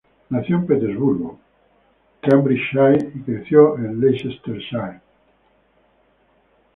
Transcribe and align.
Nació 0.31 0.55
en 0.55 0.65
Peterborough, 0.65 1.37
Cambridgeshire, 2.21 3.11
y 3.13 3.21
creció 3.21 3.77
en 3.77 3.99
Leicestershire. 3.99 4.99